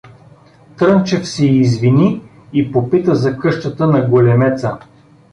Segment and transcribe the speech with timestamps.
[0.77, 2.21] Трънчев се извини
[2.53, 4.77] и попита за къщата на големеца.